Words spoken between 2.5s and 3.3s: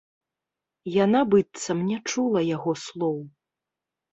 яго слоў.